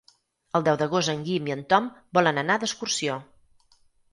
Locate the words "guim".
1.27-1.49